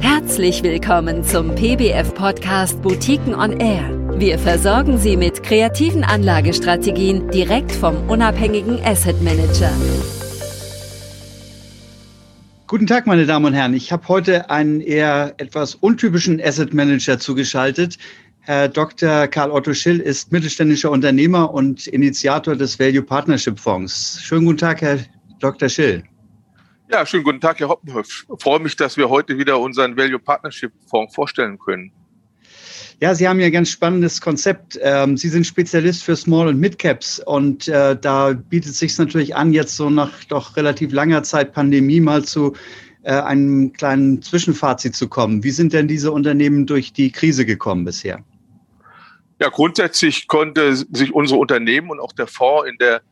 Herzlich 0.00 0.62
willkommen 0.62 1.22
zum 1.22 1.54
PBF-Podcast 1.54 2.82
Boutiquen 2.82 3.34
on 3.34 3.60
Air. 3.60 3.90
Wir 4.18 4.38
versorgen 4.38 4.98
Sie 4.98 5.16
mit 5.16 5.42
kreativen 5.42 6.04
Anlagestrategien 6.04 7.30
direkt 7.30 7.72
vom 7.72 8.08
unabhängigen 8.08 8.80
Asset 8.84 9.20
Manager. 9.22 9.70
Guten 12.66 12.86
Tag, 12.86 13.06
meine 13.06 13.26
Damen 13.26 13.46
und 13.46 13.54
Herren. 13.54 13.74
Ich 13.74 13.92
habe 13.92 14.08
heute 14.08 14.50
einen 14.50 14.80
eher 14.80 15.34
etwas 15.36 15.74
untypischen 15.74 16.40
Asset 16.42 16.72
Manager 16.72 17.18
zugeschaltet. 17.18 17.98
Herr 18.40 18.68
Dr. 18.68 19.26
Karl 19.28 19.50
Otto 19.50 19.74
Schill 19.74 20.00
ist 20.00 20.32
mittelständischer 20.32 20.90
Unternehmer 20.90 21.52
und 21.52 21.86
Initiator 21.86 22.56
des 22.56 22.78
Value 22.78 23.02
Partnership 23.02 23.58
Fonds. 23.58 24.18
Schönen 24.22 24.46
guten 24.46 24.58
Tag, 24.58 24.80
Herr 24.82 24.98
Dr. 25.40 25.68
Schill. 25.68 26.04
Ja, 26.90 27.06
schönen 27.06 27.24
guten 27.24 27.40
Tag, 27.40 27.60
Herr 27.60 27.68
Hoppenhoff. 27.68 28.06
Ich 28.06 28.42
freue 28.42 28.60
mich, 28.60 28.76
dass 28.76 28.96
wir 28.96 29.08
heute 29.08 29.38
wieder 29.38 29.58
unseren 29.58 29.96
Value 29.96 30.18
Partnership 30.18 30.70
Fonds 30.86 31.14
vorstellen 31.14 31.58
können. 31.58 31.90
Ja, 33.00 33.14
Sie 33.14 33.26
haben 33.26 33.40
ja 33.40 33.46
ein 33.46 33.52
ganz 33.52 33.70
spannendes 33.70 34.20
Konzept. 34.20 34.78
Ähm, 34.82 35.16
Sie 35.16 35.28
sind 35.28 35.46
Spezialist 35.46 36.04
für 36.04 36.14
Small- 36.14 36.48
und 36.48 36.60
Mid-Caps 36.60 37.20
und 37.20 37.68
äh, 37.68 37.96
da 37.98 38.32
bietet 38.32 38.72
es 38.72 38.78
sich 38.78 38.96
natürlich 38.98 39.34
an, 39.34 39.52
jetzt 39.52 39.76
so 39.76 39.88
nach 39.90 40.24
doch 40.24 40.56
relativ 40.56 40.92
langer 40.92 41.22
Zeit 41.22 41.52
Pandemie 41.54 42.00
mal 42.00 42.22
zu 42.22 42.54
äh, 43.02 43.12
einem 43.12 43.72
kleinen 43.72 44.22
Zwischenfazit 44.22 44.94
zu 44.94 45.08
kommen. 45.08 45.42
Wie 45.42 45.50
sind 45.50 45.72
denn 45.72 45.88
diese 45.88 46.12
Unternehmen 46.12 46.66
durch 46.66 46.92
die 46.92 47.10
Krise 47.10 47.46
gekommen 47.46 47.84
bisher? 47.84 48.22
Ja, 49.40 49.48
grundsätzlich 49.48 50.28
konnte 50.28 50.76
sich 50.76 51.12
unsere 51.12 51.40
Unternehmen 51.40 51.90
und 51.90 51.98
auch 51.98 52.12
der 52.12 52.26
Fonds 52.26 52.68
in 52.68 52.76
der 52.78 53.02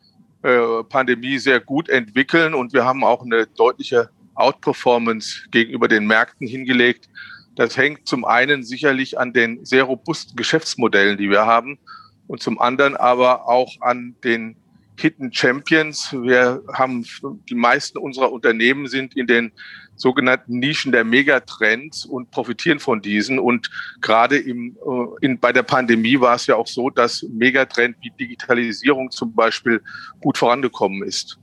äh, 0.43 0.83
Pandemie 0.89 1.39
sehr 1.39 1.61
gut 1.61 1.89
entwickeln 1.89 2.55
und 2.55 2.73
wir 2.73 2.85
haben 2.85 3.05
auch 3.05 3.23
eine 3.23 3.47
deutliche 3.47 4.11
Outperformance 4.35 5.43
gegenüber 5.51 5.89
den 5.89 6.07
Märkten 6.07 6.47
hingelegt. 6.47 7.09
Das 7.55 7.77
hängt 7.77 8.09
zum 8.09 8.25
einen 8.25 8.63
sicherlich 8.63 9.19
an 9.19 9.33
den 9.33 9.65
sehr 9.65 9.85
robusten 9.85 10.37
Geschäftsmodellen, 10.37 11.19
die 11.19 11.31
wir 11.31 11.47
haben 11.47 11.79
und 12.27 12.43
zum 12.43 12.61
anderen 12.61 12.97
aber 12.97 13.49
auch 13.49 13.81
an 13.81 14.17
den 14.25 14.57
Hidden 14.99 15.33
Champions. 15.33 16.13
Wir 16.13 16.63
haben 16.73 17.05
die 17.49 17.55
meisten 17.55 17.99
unserer 17.99 18.33
Unternehmen 18.33 18.87
sind 18.87 19.17
in 19.17 19.27
den 19.27 19.53
sogenannten 19.97 20.59
Nischen 20.59 20.93
der 20.93 21.05
Megatrends 21.05 22.05
und 22.05 22.31
profitieren 22.31 22.81
von 22.81 23.01
diesen. 23.03 23.39
Und 23.39 23.71
gerade 24.01 24.39
im, 24.39 24.77
äh, 24.77 25.27
in, 25.27 25.39
bei 25.39 25.53
der 25.53 25.63
Pandemie 25.63 26.21
war 26.21 26.35
es 26.35 26.47
ja 26.47 26.57
auch 26.57 26.67
so, 26.67 26.91
dass 26.91 27.23
Megatrend 27.31 27.97
wie 28.01 28.11
Digitalisierung 28.19 29.11
zum 29.11 29.35
Beispiel 29.35 29.81
gut 30.21 30.39
vorangekommen 30.39 31.03
ist. 31.03 31.39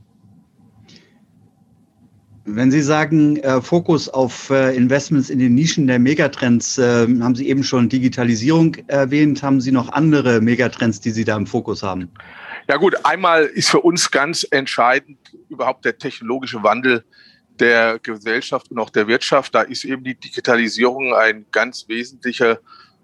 Wenn 2.51 2.71
Sie 2.71 2.81
sagen, 2.81 3.37
äh, 3.37 3.61
Fokus 3.61 4.09
auf 4.09 4.49
äh, 4.49 4.75
Investments 4.75 5.29
in 5.29 5.37
den 5.37 5.53
Nischen 5.53 5.85
der 5.85 5.99
Megatrends, 5.99 6.79
äh, 6.79 7.07
haben 7.21 7.35
Sie 7.35 7.47
eben 7.47 7.63
schon 7.63 7.89
Digitalisierung 7.89 8.75
erwähnt. 8.87 9.43
Haben 9.43 9.61
Sie 9.61 9.71
noch 9.71 9.89
andere 9.89 10.41
Megatrends, 10.41 10.99
die 10.99 11.11
Sie 11.11 11.23
da 11.23 11.37
im 11.37 11.45
Fokus 11.45 11.83
haben? 11.83 12.09
Ja 12.67 12.77
gut, 12.77 12.95
einmal 13.05 13.45
ist 13.45 13.69
für 13.69 13.81
uns 13.81 14.09
ganz 14.09 14.47
entscheidend 14.49 15.17
überhaupt 15.49 15.85
der 15.85 15.97
technologische 15.97 16.63
Wandel 16.63 17.03
der 17.59 17.99
Gesellschaft 17.99 18.71
und 18.71 18.79
auch 18.79 18.89
der 18.89 19.07
Wirtschaft. 19.07 19.53
Da 19.55 19.61
ist 19.61 19.83
eben 19.83 20.03
die 20.03 20.15
Digitalisierung 20.15 21.13
ein 21.13 21.45
ganz 21.51 21.87
wesentlicher 21.87 22.59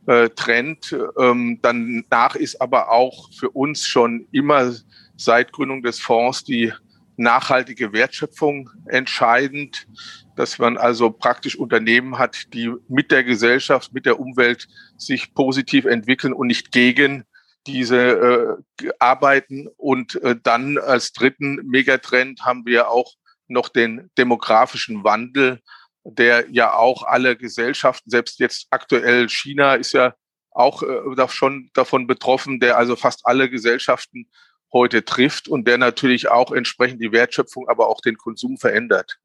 äh, 0.08 0.30
Trend. 0.30 0.96
Ähm, 1.18 1.60
danach 1.62 2.36
ist 2.36 2.62
aber 2.62 2.92
auch 2.92 3.32
für 3.34 3.50
uns 3.50 3.88
schon 3.88 4.28
immer 4.32 4.74
seit 5.18 5.52
Gründung 5.52 5.84
des 5.84 6.00
Fonds 6.00 6.44
die 6.44 6.72
nachhaltige 7.18 7.94
Wertschöpfung 7.94 8.70
entscheidend, 8.88 9.88
dass 10.36 10.60
man 10.60 10.78
also 10.78 11.10
praktisch 11.10 11.56
Unternehmen 11.56 12.18
hat, 12.18 12.54
die 12.54 12.74
mit 12.90 13.12
der 13.12 13.24
Gesellschaft, 13.24 13.94
mit 13.94 14.06
der 14.06 14.20
Umwelt 14.20 14.68
sich 14.98 15.34
positiv 15.34 15.86
entwickeln 15.86 16.34
und 16.34 16.48
nicht 16.48 16.72
gegen 16.72 17.24
diese 17.68 18.60
äh, 18.82 18.90
arbeiten. 19.00 19.68
Und 19.78 20.22
äh, 20.22 20.36
dann 20.42 20.78
als 20.78 21.14
dritten 21.14 21.56
Megatrend 21.66 22.46
haben 22.46 22.66
wir 22.66 22.90
auch 22.90 23.16
noch 23.48 23.70
den 23.70 24.10
demografischen 24.18 25.04
Wandel, 25.04 25.62
der 26.04 26.50
ja 26.52 26.74
auch 26.74 27.04
alle 27.04 27.36
Gesellschaften, 27.36 28.10
selbst 28.10 28.40
jetzt 28.40 28.68
aktuell 28.70 29.28
China 29.30 29.76
ist 29.76 29.94
ja 29.94 30.14
auch 30.52 30.84
äh, 30.84 31.28
schon 31.30 31.70
davon 31.74 32.08
betroffen, 32.08 32.60
der 32.60 32.78
also 32.78 32.96
fast 32.96 33.26
alle 33.26 33.50
Gesellschaften 33.50 34.30
heute 34.72 35.04
trifft 35.04 35.48
und 35.48 35.68
der 35.68 35.78
natürlich 35.78 36.30
auch 36.30 36.52
entsprechend 36.52 37.02
die 37.02 37.12
Wertschöpfung, 37.12 37.68
aber 37.68 37.88
auch 37.88 38.02
den 38.02 38.18
Konsum 38.18 38.58
verändert. 38.58 39.18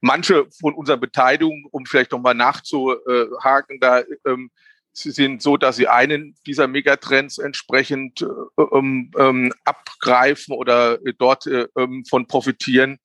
Manche 0.00 0.46
von 0.60 0.74
unseren 0.74 1.00
Beteiligungen, 1.00 1.64
um 1.70 1.84
vielleicht 1.84 2.12
nochmal 2.12 2.34
nachzuhaken, 2.34 3.80
da 3.80 4.02
ähm, 4.26 4.50
sie 4.98 5.10
sind 5.10 5.42
so, 5.42 5.56
dass 5.56 5.76
sie 5.76 5.88
einen 5.88 6.36
dieser 6.46 6.68
Megatrends 6.68 7.38
entsprechend 7.38 8.22
äh, 8.22 8.62
ähm, 8.72 9.10
ähm, 9.18 9.52
abgreifen 9.64 10.54
oder 10.54 10.98
dort 11.18 11.46
äh, 11.46 11.68
ähm, 11.76 12.04
von 12.04 12.26
profitieren. 12.26 12.98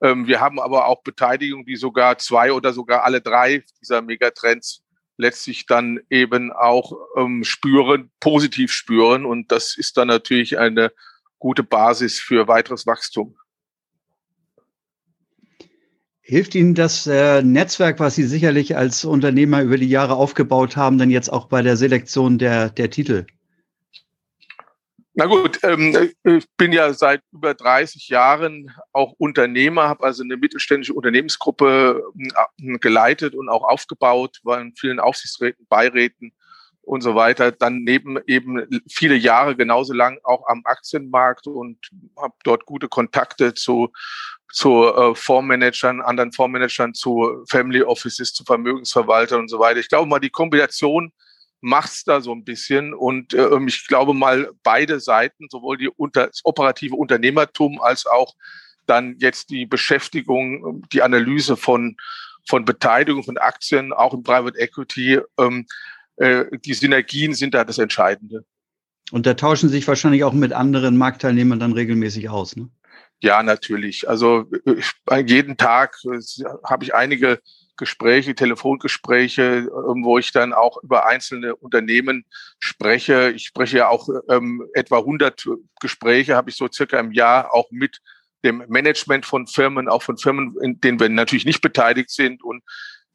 Ähm, 0.00 0.26
wir 0.26 0.40
haben 0.40 0.60
aber 0.60 0.86
auch 0.86 1.02
Beteiligungen, 1.02 1.66
die 1.66 1.76
sogar 1.76 2.18
zwei 2.18 2.52
oder 2.52 2.72
sogar 2.72 3.04
alle 3.04 3.20
drei 3.20 3.64
dieser 3.80 4.02
Megatrends 4.02 4.82
letztlich 5.16 5.66
dann 5.66 6.00
eben 6.10 6.52
auch 6.52 6.92
ähm, 7.16 7.44
spüren, 7.44 8.10
positiv 8.20 8.72
spüren. 8.72 9.24
Und 9.24 9.52
das 9.52 9.76
ist 9.76 9.96
dann 9.96 10.08
natürlich 10.08 10.58
eine 10.58 10.92
gute 11.38 11.62
Basis 11.62 12.18
für 12.18 12.48
weiteres 12.48 12.86
Wachstum. 12.86 13.36
Hilft 16.32 16.54
Ihnen 16.54 16.74
das 16.74 17.06
äh, 17.06 17.42
Netzwerk, 17.42 18.00
was 18.00 18.14
Sie 18.14 18.22
sicherlich 18.22 18.74
als 18.74 19.04
Unternehmer 19.04 19.60
über 19.60 19.76
die 19.76 19.90
Jahre 19.90 20.14
aufgebaut 20.14 20.78
haben, 20.78 20.96
dann 20.96 21.10
jetzt 21.10 21.30
auch 21.30 21.44
bei 21.44 21.60
der 21.60 21.76
Selektion 21.76 22.38
der, 22.38 22.70
der 22.70 22.88
Titel? 22.88 23.26
Na 25.12 25.26
gut, 25.26 25.58
ähm, 25.62 26.10
ich 26.24 26.46
bin 26.56 26.72
ja 26.72 26.94
seit 26.94 27.20
über 27.32 27.52
30 27.52 28.08
Jahren 28.08 28.70
auch 28.94 29.12
Unternehmer, 29.18 29.90
habe 29.90 30.04
also 30.04 30.22
eine 30.22 30.38
mittelständische 30.38 30.94
Unternehmensgruppe 30.94 32.02
äh, 32.16 32.78
geleitet 32.78 33.34
und 33.34 33.50
auch 33.50 33.64
aufgebaut, 33.64 34.38
war 34.42 34.58
in 34.58 34.74
vielen 34.74 35.00
Aufsichtsräten, 35.00 35.66
Beiräten 35.68 36.32
und 36.80 37.02
so 37.02 37.14
weiter. 37.14 37.52
Dann 37.52 37.82
neben 37.84 38.18
eben 38.26 38.66
viele 38.88 39.16
Jahre 39.16 39.54
genauso 39.54 39.92
lang 39.92 40.18
auch 40.24 40.46
am 40.48 40.62
Aktienmarkt 40.64 41.46
und 41.46 41.76
habe 42.16 42.34
dort 42.42 42.64
gute 42.64 42.88
Kontakte 42.88 43.52
zu 43.52 43.92
zu 44.52 44.84
äh, 44.84 45.14
Fondsmanagern, 45.14 46.00
anderen 46.00 46.32
Fondsmanagern, 46.32 46.94
zu 46.94 47.44
Family 47.48 47.82
Offices, 47.82 48.32
zu 48.32 48.44
Vermögensverwaltern 48.44 49.40
und 49.40 49.48
so 49.48 49.58
weiter. 49.58 49.80
Ich 49.80 49.88
glaube 49.88 50.08
mal, 50.08 50.20
die 50.20 50.30
Kombination 50.30 51.12
macht's 51.62 52.04
da 52.04 52.20
so 52.20 52.32
ein 52.32 52.44
bisschen. 52.44 52.92
Und 52.92 53.32
äh, 53.32 53.48
ich 53.66 53.86
glaube 53.86 54.12
mal, 54.12 54.50
beide 54.62 55.00
Seiten, 55.00 55.46
sowohl 55.50 55.78
die 55.78 55.88
unter, 55.88 56.26
das 56.26 56.40
operative 56.44 56.94
Unternehmertum 56.94 57.80
als 57.80 58.06
auch 58.06 58.34
dann 58.86 59.16
jetzt 59.18 59.50
die 59.50 59.64
Beschäftigung, 59.64 60.82
die 60.92 61.02
Analyse 61.02 61.56
von, 61.56 61.96
von 62.46 62.64
Beteiligung 62.64 63.24
von 63.24 63.38
Aktien, 63.38 63.92
auch 63.92 64.12
im 64.12 64.22
Private 64.22 64.58
Equity, 64.58 65.20
ähm, 65.38 65.66
äh, 66.16 66.44
die 66.58 66.74
Synergien 66.74 67.32
sind 67.32 67.54
da 67.54 67.64
das 67.64 67.78
Entscheidende. 67.78 68.44
Und 69.12 69.26
da 69.26 69.34
tauschen 69.34 69.68
sich 69.68 69.86
wahrscheinlich 69.86 70.24
auch 70.24 70.32
mit 70.32 70.52
anderen 70.52 70.96
Marktteilnehmern 70.96 71.60
dann 71.60 71.72
regelmäßig 71.72 72.28
aus, 72.28 72.56
ne? 72.56 72.68
Ja, 73.22 73.44
natürlich. 73.44 74.08
Also 74.08 74.46
ich, 74.64 74.90
jeden 75.26 75.56
Tag 75.56 75.96
äh, 76.04 76.18
habe 76.64 76.84
ich 76.84 76.92
einige 76.92 77.40
Gespräche, 77.76 78.34
Telefongespräche, 78.34 79.68
ähm, 79.70 80.04
wo 80.04 80.18
ich 80.18 80.32
dann 80.32 80.52
auch 80.52 80.82
über 80.82 81.06
einzelne 81.06 81.54
Unternehmen 81.54 82.24
spreche. 82.58 83.30
Ich 83.30 83.46
spreche 83.46 83.78
ja 83.78 83.88
auch 83.88 84.08
ähm, 84.28 84.66
etwa 84.74 84.98
100 84.98 85.48
Gespräche, 85.80 86.34
habe 86.34 86.50
ich 86.50 86.56
so 86.56 86.68
circa 86.70 86.98
im 86.98 87.12
Jahr 87.12 87.54
auch 87.54 87.70
mit 87.70 88.00
dem 88.44 88.64
Management 88.66 89.24
von 89.24 89.46
Firmen, 89.46 89.88
auch 89.88 90.02
von 90.02 90.18
Firmen, 90.18 90.56
in 90.60 90.80
denen 90.80 90.98
wir 90.98 91.08
natürlich 91.08 91.44
nicht 91.44 91.62
beteiligt 91.62 92.10
sind. 92.10 92.42
Und 92.42 92.64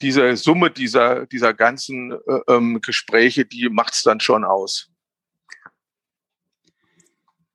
diese 0.01 0.37
Summe 0.37 0.71
dieser, 0.71 1.25
dieser 1.25 1.53
ganzen 1.53 2.13
äh, 2.13 2.39
ähm, 2.47 2.79
Gespräche, 2.81 3.43
die 3.43 3.67
macht 3.67 3.93
es 3.93 4.03
dann 4.03 4.21
schon 4.21 4.45
aus. 4.45 4.89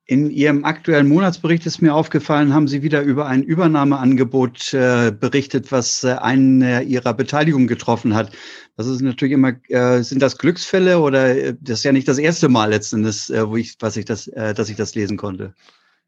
In 0.05 0.29
Ihrem 0.29 0.65
aktuellen 0.65 1.07
Monatsbericht 1.07 1.65
ist 1.65 1.81
mir 1.81 1.93
aufgefallen, 1.95 2.53
haben 2.53 2.67
Sie 2.67 2.83
wieder 2.83 3.01
über 3.03 3.25
ein 3.25 3.41
Übernahmeangebot 3.41 4.73
äh, 4.73 5.11
berichtet, 5.17 5.71
was 5.71 6.03
äh, 6.03 6.15
einen 6.15 6.85
Ihrer 6.85 7.13
Beteiligung 7.13 7.67
getroffen 7.67 8.13
hat. 8.13 8.29
Das 8.75 8.87
ist 8.87 9.01
natürlich 9.01 9.33
immer, 9.33 9.53
äh, 9.69 10.01
sind 10.01 10.21
das 10.21 10.37
Glücksfälle 10.37 10.99
oder 10.99 11.37
äh, 11.37 11.55
das 11.57 11.79
ist 11.79 11.85
ja 11.85 11.93
nicht 11.93 12.09
das 12.09 12.17
erste 12.17 12.49
Mal 12.49 12.71
letztendlich, 12.71 13.29
äh, 13.29 13.47
wo 13.47 13.55
ich, 13.55 13.77
was 13.79 13.95
ich 13.95 14.03
das, 14.03 14.25
dass 14.25 14.67
ich 14.67 14.75
das 14.75 14.93
lesen 14.93 15.15
konnte. 15.15 15.53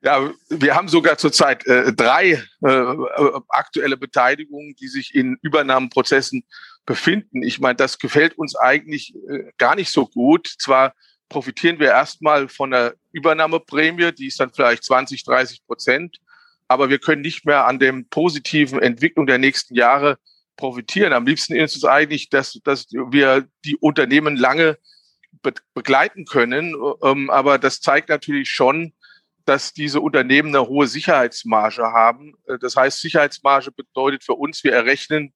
Ja, 0.01 0.29
wir 0.49 0.75
haben 0.75 0.89
sogar 0.89 1.17
zurzeit 1.17 1.63
drei 1.65 2.43
aktuelle 3.49 3.97
Beteiligungen, 3.97 4.75
die 4.75 4.87
sich 4.87 5.15
in 5.15 5.37
Übernahmeprozessen 5.41 6.43
befinden. 6.85 7.41
Ich 7.41 7.59
meine, 7.59 7.75
das 7.75 7.97
gefällt 7.97 8.37
uns 8.37 8.55
eigentlich 8.55 9.15
gar 9.57 9.75
nicht 9.75 9.89
so 9.89 10.05
gut. 10.05 10.53
Zwar 10.59 10.93
profitieren 11.29 11.79
wir 11.79 11.89
erstmal 11.89 12.47
von 12.47 12.71
der 12.71 12.95
Übernahmeprämie, 13.11 14.11
die 14.11 14.27
ist 14.27 14.39
dann 14.39 14.51
vielleicht 14.53 14.83
20, 14.83 15.23
30 15.23 15.65
Prozent. 15.65 16.17
aber 16.67 16.89
wir 16.89 16.97
können 16.97 17.21
nicht 17.21 17.45
mehr 17.45 17.67
an 17.67 17.77
dem 17.77 18.07
positiven 18.09 18.81
Entwicklung 18.81 19.27
der 19.27 19.37
nächsten 19.37 19.75
Jahre 19.75 20.17
profitieren. 20.55 21.13
Am 21.13 21.27
liebsten 21.27 21.55
ist 21.55 21.75
es 21.75 21.85
eigentlich, 21.85 22.29
dass, 22.29 22.59
dass 22.63 22.87
wir 22.91 23.47
die 23.65 23.75
Unternehmen 23.77 24.35
lange 24.35 24.77
be 25.43 25.53
begleiten 25.73 26.25
können. 26.25 26.75
Ähm, 27.03 27.29
aber 27.29 27.59
das 27.59 27.81
zeigt 27.81 28.09
natürlich 28.09 28.49
schon, 28.49 28.93
dass 29.45 29.73
diese 29.73 30.01
Unternehmen 30.01 30.49
eine 30.49 30.67
hohe 30.67 30.87
Sicherheitsmarge 30.87 31.83
haben. 31.83 32.33
Äh, 32.47 32.57
das 32.59 32.75
heißt, 32.75 32.99
Sicherheitsmarge 32.99 33.71
bedeutet 33.71 34.23
für 34.23 34.33
uns, 34.33 34.63
wir 34.63 34.73
errechnen 34.73 35.33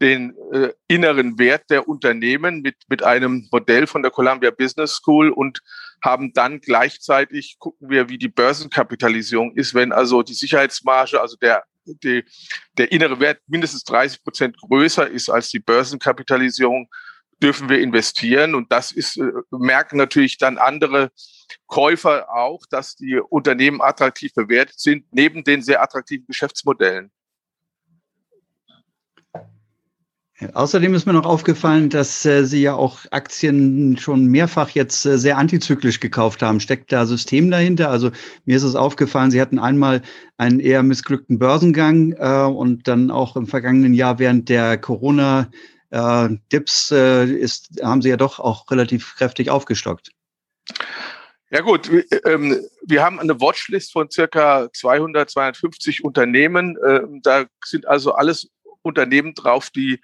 den 0.00 0.34
äh, 0.52 0.70
inneren 0.88 1.38
Wert 1.38 1.68
der 1.68 1.86
Unternehmen 1.86 2.62
mit, 2.62 2.76
mit 2.88 3.02
einem 3.02 3.48
Modell 3.52 3.86
von 3.86 4.02
der 4.02 4.10
Columbia 4.10 4.50
Business 4.50 4.92
School 4.92 5.30
und 5.30 5.60
haben 6.02 6.32
dann 6.32 6.60
gleichzeitig, 6.60 7.56
gucken 7.58 7.90
wir, 7.90 8.08
wie 8.08 8.18
die 8.18 8.28
Börsenkapitalisierung 8.28 9.54
ist, 9.56 9.74
wenn 9.74 9.92
also 9.92 10.22
die 10.22 10.34
Sicherheitsmarge, 10.34 11.20
also 11.20 11.36
der, 11.36 11.64
die, 11.84 12.24
der 12.78 12.90
innere 12.92 13.20
Wert 13.20 13.40
mindestens 13.46 13.84
30 13.84 14.22
Prozent 14.24 14.56
größer 14.56 15.08
ist 15.08 15.28
als 15.28 15.50
die 15.50 15.60
Börsenkapitalisierung, 15.60 16.88
dürfen 17.42 17.68
wir 17.68 17.80
investieren. 17.80 18.54
Und 18.54 18.72
das 18.72 18.92
ist, 18.92 19.18
äh, 19.18 19.30
merken 19.50 19.98
natürlich 19.98 20.38
dann 20.38 20.56
andere 20.56 21.10
Käufer 21.66 22.30
auch, 22.30 22.64
dass 22.70 22.96
die 22.96 23.16
Unternehmen 23.16 23.80
attraktiv 23.82 24.32
bewertet 24.32 24.78
sind, 24.78 25.04
neben 25.10 25.44
den 25.44 25.62
sehr 25.62 25.82
attraktiven 25.82 26.26
Geschäftsmodellen. 26.26 27.10
Außerdem 30.54 30.94
ist 30.94 31.06
mir 31.06 31.12
noch 31.12 31.26
aufgefallen, 31.26 31.90
dass 31.90 32.24
äh, 32.24 32.44
Sie 32.44 32.62
ja 32.62 32.74
auch 32.74 33.00
Aktien 33.10 33.98
schon 33.98 34.24
mehrfach 34.26 34.70
jetzt 34.70 35.04
äh, 35.04 35.18
sehr 35.18 35.36
antizyklisch 35.36 36.00
gekauft 36.00 36.42
haben. 36.42 36.60
Steckt 36.60 36.92
da 36.92 37.04
System 37.04 37.50
dahinter? 37.50 37.90
Also 37.90 38.10
mir 38.46 38.56
ist 38.56 38.62
es 38.62 38.74
aufgefallen, 38.74 39.30
Sie 39.30 39.40
hatten 39.40 39.58
einmal 39.58 40.00
einen 40.38 40.58
eher 40.58 40.82
missglückten 40.82 41.38
Börsengang 41.38 42.12
äh, 42.12 42.44
und 42.44 42.88
dann 42.88 43.10
auch 43.10 43.36
im 43.36 43.46
vergangenen 43.46 43.92
Jahr 43.92 44.18
während 44.18 44.48
der 44.48 44.78
Corona 44.78 45.50
äh, 45.90 46.28
äh, 46.28 47.30
ist, 47.30 47.82
haben 47.82 48.00
Sie 48.00 48.08
ja 48.08 48.16
doch 48.16 48.38
auch 48.38 48.70
relativ 48.70 49.16
kräftig 49.16 49.50
aufgestockt. 49.50 50.10
Ja 51.52 51.62
gut, 51.62 51.90
ähm, 52.24 52.60
wir 52.86 53.02
haben 53.02 53.18
eine 53.18 53.40
Watchlist 53.40 53.92
von 53.92 54.08
circa 54.08 54.68
200, 54.72 55.28
250 55.28 56.04
Unternehmen. 56.04 56.78
Ähm, 56.86 57.20
da 57.24 57.46
sind 57.64 57.88
also 57.88 58.12
alles 58.12 58.48
Unternehmen 58.82 59.34
drauf, 59.34 59.70
die 59.70 60.00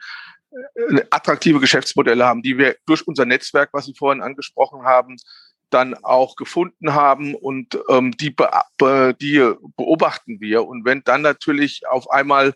äh, 0.51 1.03
attraktive 1.11 1.61
Geschäftsmodelle 1.61 2.25
haben, 2.25 2.43
die 2.43 2.59
wir 2.59 2.77
durch 2.87 3.07
unser 3.07 3.25
Netzwerk, 3.25 3.71
was 3.73 3.87
Sie 3.87 3.95
vorhin 3.95 4.23
angesprochen 4.23 4.85
haben, 4.85 5.17
dann 5.71 5.95
auch 6.05 6.37
gefunden 6.37 6.95
haben 6.95 7.35
und 7.35 7.79
ähm, 7.89 8.17
die, 8.17 8.31
be 8.31 8.49
die 9.21 9.53
beobachten 9.77 10.41
wir. 10.41 10.67
Und 10.67 10.85
wenn 10.85 11.03
dann 11.03 11.23
natürlich 11.23 11.87
auf 11.89 12.11
einmal 12.11 12.55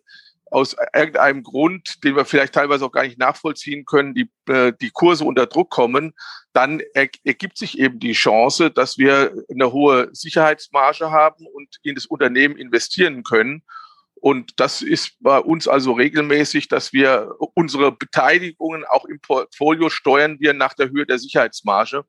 aus 0.51 0.77
irgendeinem 0.95 1.43
Grund, 1.43 2.03
den 2.03 2.17
wir 2.17 2.25
vielleicht 2.25 2.55
teilweise 2.55 2.85
auch 2.85 2.93
gar 2.93 3.05
nicht 3.05 3.19
nachvollziehen 3.19 3.85
können, 3.85 4.15
die, 4.15 4.31
äh, 4.49 4.73
die 4.81 4.91
Kurse 4.91 5.25
unter 5.25 5.47
Druck 5.47 5.71
kommen, 5.71 6.13
dann 6.53 6.81
ergibt 6.95 7.57
sich 7.57 7.79
eben 7.79 8.01
die 8.01 8.13
Chance, 8.13 8.71
dass 8.71 8.99
wir 8.99 9.33
eine 9.49 9.73
hohe 9.73 10.09
Sicherheitsmarge 10.13 11.11
haben 11.11 11.47
und 11.47 11.77
in 11.83 11.95
das 11.95 12.07
Unternehmen 12.07 12.57
investieren 12.57 13.23
können. 13.23 13.63
Und 14.21 14.61
das 14.61 14.83
ist 14.83 15.17
bei 15.21 15.39
uns 15.39 15.67
also 15.67 15.93
regelmäßig, 15.93 16.69
dass 16.69 16.93
wir 16.93 17.35
unsere 17.55 17.91
Beteiligungen 17.91 18.85
auch 18.85 19.07
im 19.07 19.19
Portfolio 19.21 19.89
steuern 19.89 20.39
wir 20.41 20.53
nach 20.53 20.75
der 20.75 20.91
Höhe 20.91 21.07
der 21.07 21.19
Sicherheitsmarge. 21.19 22.05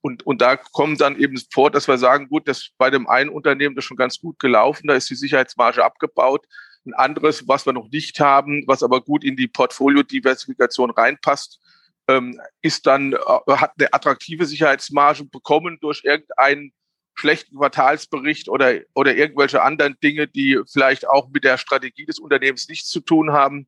Und, 0.00 0.24
und 0.24 0.40
da 0.40 0.56
kommt 0.56 1.00
dann 1.00 1.18
eben 1.18 1.36
vor, 1.52 1.72
dass 1.72 1.88
wir 1.88 1.98
sagen, 1.98 2.28
gut, 2.28 2.46
das 2.46 2.68
bei 2.78 2.90
dem 2.90 3.08
einen 3.08 3.30
Unternehmen 3.30 3.74
das 3.74 3.84
schon 3.84 3.96
ganz 3.96 4.20
gut 4.20 4.38
gelaufen, 4.38 4.86
da 4.86 4.94
ist 4.94 5.10
die 5.10 5.16
Sicherheitsmarge 5.16 5.84
abgebaut. 5.84 6.46
Ein 6.86 6.94
anderes, 6.94 7.48
was 7.48 7.66
wir 7.66 7.72
noch 7.72 7.88
nicht 7.90 8.20
haben, 8.20 8.62
was 8.68 8.84
aber 8.84 9.00
gut 9.00 9.24
in 9.24 9.34
die 9.34 9.48
Portfoliodiversifikation 9.48 10.90
reinpasst, 10.90 11.60
ähm, 12.06 12.40
ist 12.62 12.86
dann, 12.86 13.14
äh, 13.14 13.16
hat 13.56 13.72
eine 13.76 13.92
attraktive 13.92 14.46
Sicherheitsmarge 14.46 15.24
bekommen 15.24 15.78
durch 15.80 16.02
irgendeinen 16.04 16.72
schlechten 17.16 17.56
Quartalsbericht 17.56 18.48
oder, 18.48 18.80
oder 18.94 19.16
irgendwelche 19.16 19.62
anderen 19.62 19.96
Dinge, 20.02 20.28
die 20.28 20.60
vielleicht 20.70 21.08
auch 21.08 21.28
mit 21.30 21.44
der 21.44 21.58
Strategie 21.58 22.06
des 22.06 22.18
Unternehmens 22.18 22.68
nichts 22.68 22.88
zu 22.88 23.00
tun 23.00 23.32
haben. 23.32 23.66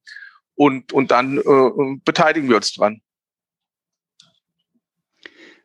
Und, 0.54 0.92
und 0.92 1.10
dann 1.10 1.38
äh, 1.38 2.00
beteiligen 2.04 2.48
wir 2.48 2.56
uns 2.56 2.74
dran. 2.74 3.00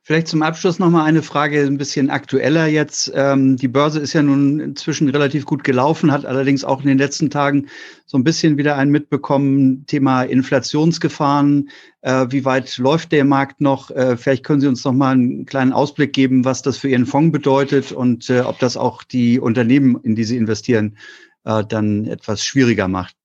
Vielleicht 0.06 0.28
zum 0.28 0.44
Abschluss 0.44 0.80
nochmal 0.80 1.06
eine 1.06 1.24
Frage, 1.24 1.62
ein 1.62 1.78
bisschen 1.78 2.10
aktueller 2.10 2.68
jetzt. 2.68 3.10
Ähm, 3.16 3.56
die 3.56 3.70
Börse 3.70 4.02
ist 4.02 4.12
ja 4.12 4.22
nun 4.22 4.60
inzwischen 4.60 5.08
relativ 5.08 5.46
gut 5.46 5.64
gelaufen, 5.64 6.12
hat 6.12 6.26
allerdings 6.26 6.66
auch 6.66 6.82
in 6.82 6.88
den 6.88 6.98
letzten 6.98 7.30
Tagen 7.30 7.70
so 8.06 8.18
ein 8.18 8.26
bisschen 8.26 8.58
wieder 8.58 8.76
ein 8.76 8.90
mitbekommen, 8.90 9.86
Thema 9.86 10.24
Inflationsgefahren. 10.24 11.70
Äh, 12.02 12.26
wie 12.32 12.44
weit 12.44 12.78
läuft 12.80 13.14
der 13.14 13.24
Markt 13.24 13.62
noch? 13.62 13.92
Äh, 13.92 14.18
vielleicht 14.18 14.44
können 14.44 14.60
Sie 14.60 14.68
uns 14.68 14.84
noch 14.84 14.92
mal 14.92 15.14
einen 15.14 15.46
kleinen 15.46 15.72
Ausblick 15.72 16.12
geben, 16.12 16.44
was 16.44 16.62
das 16.62 16.78
für 16.78 16.90
Ihren 16.90 17.06
Fonds 17.06 17.32
bedeutet 17.32 17.94
und 17.94 18.30
äh, 18.30 18.42
ob 18.42 18.60
das 18.60 18.76
auch 18.76 19.04
die 19.04 19.40
Unternehmen, 19.40 19.98
in 20.04 20.16
die 20.16 20.26
Sie 20.26 20.36
investieren, 20.36 20.98
äh, 21.46 21.64
dann 21.64 22.08
etwas 22.08 22.44
schwieriger 22.44 22.90
macht. 22.90 23.16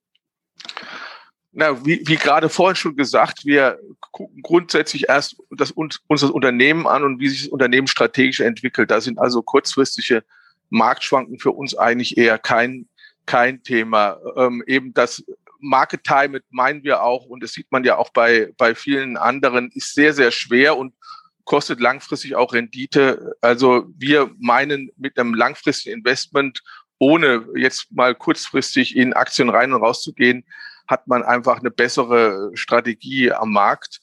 Na, 1.61 1.85
wie, 1.85 2.01
wie 2.05 2.15
gerade 2.15 2.49
vorhin 2.49 2.77
schon 2.77 2.95
gesagt, 2.95 3.45
wir 3.45 3.81
gucken 4.13 4.43
grundsätzlich 4.43 5.09
erst 5.09 5.43
das, 5.51 5.73
uns, 5.73 5.99
unser 6.07 6.33
Unternehmen 6.33 6.87
an 6.87 7.03
und 7.03 7.19
wie 7.19 7.29
sich 7.29 7.43
das 7.43 7.49
Unternehmen 7.49 7.89
strategisch 7.89 8.39
entwickelt. 8.39 8.93
Da 8.93 9.01
sind 9.01 9.19
also 9.19 9.43
kurzfristige 9.43 10.23
Marktschwanken 10.71 11.41
für 11.41 11.51
uns 11.51 11.77
eigentlich 11.77 12.17
eher 12.17 12.39
kein, 12.39 12.87
kein 13.27 13.65
Thema. 13.65 14.21
Ähm, 14.37 14.63
eben 14.69 14.95
das 14.95 15.25
Market 15.59 16.05
Time 16.05 16.43
meinen 16.51 16.85
wir 16.85 17.03
auch, 17.03 17.27
und 17.27 17.43
das 17.43 17.55
sieht 17.55 17.73
man 17.73 17.83
ja 17.83 17.97
auch 17.97 18.11
bei, 18.11 18.53
bei 18.57 18.77
vielen 18.77 19.17
anderen, 19.17 19.73
ist 19.75 19.95
sehr, 19.95 20.15
sehr 20.15 20.31
schwer 20.31 20.77
und 20.77 20.95
kostet 21.43 21.81
langfristig 21.81 22.37
auch 22.37 22.53
Rendite. 22.53 23.35
Also 23.41 23.87
wir 23.99 24.31
meinen 24.39 24.93
mit 24.97 25.19
einem 25.19 25.35
langfristigen 25.35 25.99
Investment, 25.99 26.63
ohne 26.99 27.47
jetzt 27.57 27.91
mal 27.91 28.15
kurzfristig 28.15 28.95
in 28.95 29.13
Aktien 29.13 29.49
rein 29.49 29.73
und 29.73 29.83
raus 29.83 30.05
zu 30.05 30.13
gehen, 30.13 30.45
hat 30.88 31.06
man 31.06 31.23
einfach 31.23 31.61
eine 31.61 31.70
bessere 31.70 32.50
Strategie 32.55 33.31
am 33.32 33.52
Markt. 33.52 34.00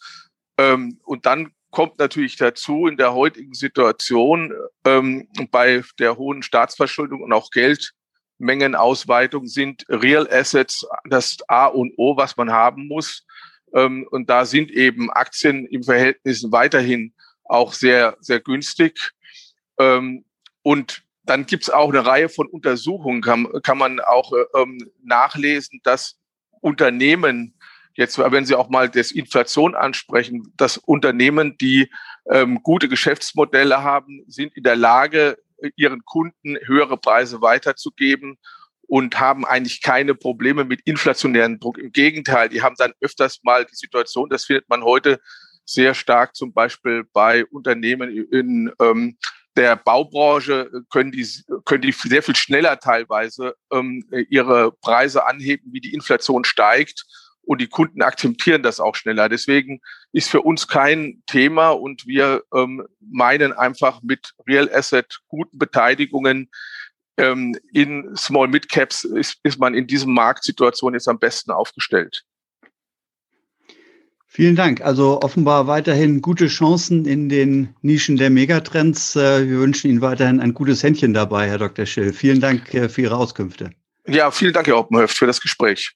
Ähm, 0.57 0.99
und 1.03 1.25
dann 1.25 1.51
kommt 1.71 1.99
natürlich 1.99 2.37
dazu 2.37 2.87
in 2.87 2.95
der 2.95 3.13
heutigen 3.13 3.53
Situation 3.53 4.53
ähm, 4.85 5.27
bei 5.51 5.83
der 5.99 6.15
hohen 6.15 6.41
Staatsverschuldung 6.41 7.21
und 7.21 7.33
auch 7.33 7.49
Geldmengenausweitung 7.51 9.47
sind 9.47 9.83
Real 9.89 10.25
Assets 10.31 10.87
das 11.09 11.37
A 11.49 11.65
und 11.65 11.93
O, 11.97 12.15
was 12.15 12.37
man 12.37 12.51
haben 12.51 12.87
muss. 12.87 13.25
Ähm, 13.73 14.07
und 14.09 14.29
da 14.29 14.45
sind 14.45 14.71
eben 14.71 15.11
Aktien 15.11 15.65
im 15.65 15.83
Verhältnis 15.83 16.49
weiterhin 16.49 17.13
auch 17.43 17.73
sehr, 17.73 18.15
sehr 18.21 18.39
günstig. 18.39 19.11
Ähm, 19.77 20.23
und 20.61 21.03
dann 21.23 21.45
gibt 21.45 21.63
es 21.63 21.69
auch 21.69 21.89
eine 21.89 22.05
Reihe 22.05 22.29
von 22.29 22.47
Untersuchungen, 22.47 23.21
kann, 23.21 23.47
kann 23.63 23.77
man 23.77 23.99
auch 23.99 24.31
ähm, 24.55 24.77
nachlesen, 25.03 25.81
dass 25.83 26.17
Unternehmen, 26.65 27.53
jetzt 27.93 28.17
wenn 28.17 28.45
Sie 28.45 28.55
auch 28.55 28.69
mal 28.69 28.89
das 28.89 29.11
Inflation 29.11 29.75
ansprechen, 29.75 30.51
dass 30.57 30.77
Unternehmen, 30.77 31.57
die 31.59 31.91
ähm, 32.27 32.63
gute 32.63 32.89
Geschäftsmodelle 32.89 33.83
haben, 33.83 34.23
sind 34.27 34.57
in 34.57 34.63
der 34.63 34.75
Lage, 34.75 35.37
ihren 35.75 36.03
Kunden 36.05 36.57
höhere 36.65 36.97
Preise 36.97 37.41
weiterzugeben 37.41 38.39
und 38.87 39.19
haben 39.19 39.45
eigentlich 39.45 39.83
keine 39.83 40.15
Probleme 40.15 40.65
mit 40.65 40.81
inflationären 40.85 41.59
Druck. 41.59 41.77
Im 41.77 41.91
Gegenteil, 41.91 42.49
die 42.49 42.63
haben 42.63 42.75
dann 42.79 42.93
öfters 42.99 43.41
mal 43.43 43.63
die 43.65 43.75
Situation, 43.75 44.29
das 44.29 44.45
findet 44.45 44.67
man 44.67 44.83
heute 44.83 45.19
sehr 45.65 45.93
stark 45.93 46.35
zum 46.35 46.51
Beispiel 46.51 47.03
bei 47.13 47.45
Unternehmen 47.45 48.09
in 48.31 48.71
ähm, 48.81 49.17
der 49.55 49.75
Baubranche 49.75 50.69
können 50.89 51.11
die, 51.11 51.27
können 51.65 51.81
die 51.81 51.91
sehr 51.91 52.23
viel 52.23 52.35
schneller 52.35 52.79
teilweise 52.79 53.55
ähm, 53.71 54.05
ihre 54.29 54.71
Preise 54.71 55.25
anheben, 55.25 55.71
wie 55.71 55.81
die 55.81 55.93
Inflation 55.93 56.43
steigt. 56.43 57.05
Und 57.47 57.61
die 57.61 57.67
Kunden 57.67 58.01
akzeptieren 58.01 58.63
das 58.63 58.79
auch 58.79 58.95
schneller. 58.95 59.29
Deswegen 59.29 59.79
ist 60.11 60.29
für 60.29 60.41
uns 60.41 60.67
kein 60.67 61.21
Thema 61.27 61.69
und 61.69 62.07
wir 62.07 62.43
ähm, 62.53 62.87
meinen 62.99 63.53
einfach 63.53 64.01
mit 64.01 64.33
Real 64.47 64.69
Asset 64.73 65.19
guten 65.27 65.59
Beteiligungen 65.59 66.49
ähm, 67.17 67.55
in 67.71 68.15
Small 68.15 68.47
Mid 68.47 68.67
Caps 68.69 69.03
ist, 69.03 69.39
ist 69.43 69.59
man 69.59 69.75
in 69.75 69.87
diesem 69.87 70.13
Marktsituation 70.13 70.93
jetzt 70.93 71.07
am 71.07 71.19
besten 71.19 71.51
aufgestellt. 71.51 72.23
Vielen 74.35 74.57
Dank. 74.57 74.81
Also 74.81 75.21
offenbar 75.21 75.65
weiterhin 75.65 76.21
gute 76.21 76.47
Chancen 76.47 77.05
in 77.05 77.29
den 77.29 77.69
Nischen 77.81 78.17
der 78.17 78.29
Megatrends. 78.29 79.15
Äh, 79.15 79.47
wir 79.47 79.59
wünschen 79.59 79.89
Ihnen 79.89 80.01
weiterhin 80.01 80.41
ein 80.41 80.53
gutes 80.53 80.83
Händchen 80.83 81.13
dabei, 81.13 81.47
Herr 81.47 81.57
Dr. 81.57 81.85
Schill. 81.85 82.11
Vielen 82.11 82.41
Dank 82.41 82.73
äh, 82.73 82.89
für 82.89 83.03
Ihre 83.03 83.15
Auskünfte. 83.15 83.69
Ja, 84.05 84.31
vielen 84.31 84.51
Dank, 84.51 84.67
Herr 84.67 84.77
Oppenhöft, 84.77 85.17
für 85.17 85.25
das 85.25 85.39
Gespräch. 85.39 85.93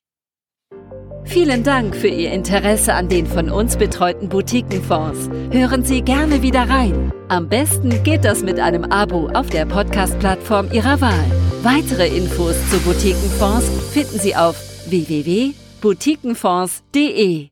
Vielen 1.26 1.66
Dank 1.66 1.94
für 1.94 2.08
Ihr 2.08 2.32
Interesse 2.32 2.94
an 2.94 3.10
den 3.10 3.28
von 3.28 3.50
uns 3.50 3.76
betreuten 3.76 4.30
Boutiquenfonds. 4.30 5.30
Hören 5.52 5.84
Sie 5.84 6.02
gerne 6.02 6.42
wieder 6.42 6.70
rein. 6.70 7.12
Am 7.28 7.50
besten 7.50 8.04
geht 8.04 8.24
das 8.24 8.42
mit 8.42 8.58
einem 8.58 8.86
Abo 8.86 9.28
auf 9.34 9.50
der 9.50 9.66
Podcast-Plattform 9.66 10.72
Ihrer 10.72 11.02
Wahl. 11.02 11.26
Weitere 11.62 12.08
Infos 12.08 12.56
zu 12.70 12.80
Boutiquenfonds 12.80 13.66
finden 13.92 14.18
Sie 14.18 14.38
auf 14.38 14.56
www.boutiquenfonds.de. 14.90 17.50